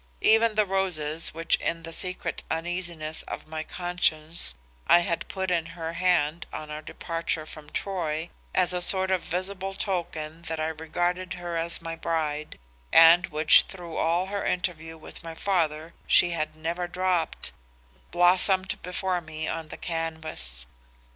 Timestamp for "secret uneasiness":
1.93-3.21